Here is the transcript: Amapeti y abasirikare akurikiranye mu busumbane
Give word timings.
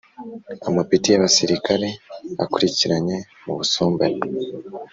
Amapeti 0.69 1.07
y 1.09 1.17
abasirikare 1.19 1.87
akurikiranye 2.43 3.17
mu 3.43 3.53
busumbane 3.57 4.21